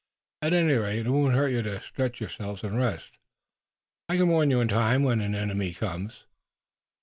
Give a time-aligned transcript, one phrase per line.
[0.41, 3.19] At any rate, it won't hurt you to stretch yourselves and rest.
[4.09, 6.23] I can warn you in time, when an enemy comes."